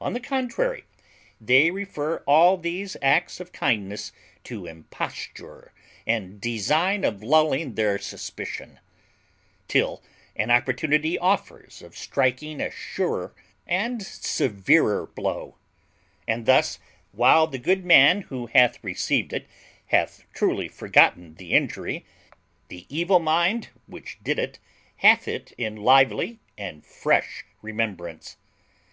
On 0.00 0.12
the 0.12 0.20
contrary, 0.20 0.84
they 1.40 1.72
refer 1.72 2.18
all 2.18 2.56
these 2.56 2.96
acts 3.02 3.40
of 3.40 3.50
kindness 3.50 4.12
to 4.44 4.64
imposture 4.64 5.72
and 6.06 6.40
design 6.40 7.02
of 7.02 7.20
lulling 7.20 7.74
their 7.74 7.98
suspicion, 7.98 8.78
till 9.66 10.04
an 10.36 10.52
opportunity 10.52 11.18
offers 11.18 11.82
of 11.82 11.96
striking 11.96 12.60
a 12.60 12.70
surer 12.70 13.34
and 13.66 14.00
severer 14.04 15.04
blow; 15.08 15.56
and 16.28 16.46
thus, 16.46 16.78
while 17.10 17.48
the 17.48 17.58
good 17.58 17.84
man 17.84 18.20
who 18.22 18.46
hath 18.46 18.78
received 18.84 19.32
it 19.32 19.48
hath 19.86 20.22
truly 20.32 20.68
forgotten 20.68 21.34
the 21.34 21.54
injury, 21.54 22.04
the 22.68 22.86
evil 22.88 23.18
mind 23.18 23.70
which 23.88 24.18
did 24.22 24.38
it 24.38 24.60
hath 24.98 25.26
it 25.26 25.50
in 25.58 25.74
lively 25.74 26.38
and 26.56 26.86
fresh 26.86 27.44
remembrance. 27.62 28.36